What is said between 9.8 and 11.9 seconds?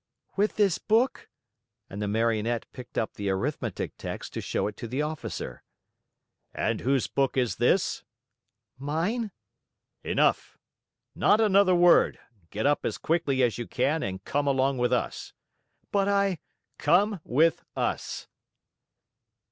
"Enough." "Not another